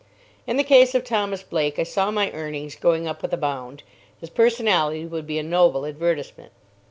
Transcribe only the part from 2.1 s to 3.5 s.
earnings going up with a